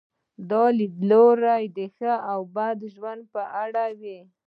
[0.49, 4.19] دا لیدلوری د ښه او بد ژوند په اړه وي.